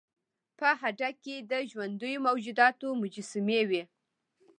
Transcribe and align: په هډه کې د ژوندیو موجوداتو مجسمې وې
په 0.59 0.69
هډه 0.81 1.09
کې 1.23 1.35
د 1.51 1.53
ژوندیو 1.69 2.23
موجوداتو 2.27 2.87
مجسمې 3.01 3.61
وې 3.69 3.83